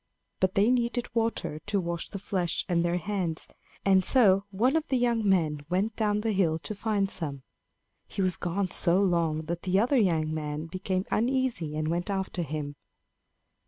[0.39, 3.47] But they needed water to wash the flesh and their hands;
[3.85, 7.43] and so one of the young men went down the hill to find some.
[8.07, 12.41] He was gone so long that the other young man became uneasy and went after
[12.41, 12.77] him.